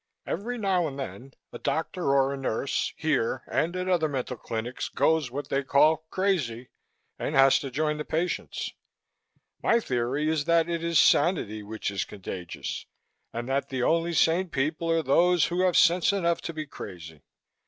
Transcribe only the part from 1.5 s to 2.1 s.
a doctor